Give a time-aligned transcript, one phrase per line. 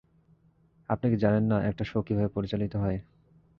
[0.89, 2.97] আপনি কি জানেন না একটা শো কিভাবে পরিচালিত হয়?